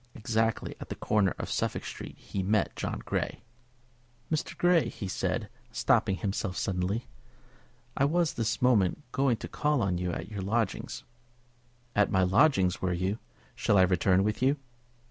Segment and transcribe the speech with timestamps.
[0.15, 3.43] Exactly at the corner of Suffolk Street he met John Grey.
[4.31, 4.57] "Mr.
[4.57, 7.05] Grey," he said, stopping himself suddenly,
[7.95, 11.03] "I was this moment going to call on you at your lodgings."
[11.95, 13.19] "At my lodgings, were you?
[13.53, 14.57] Shall I return with you?"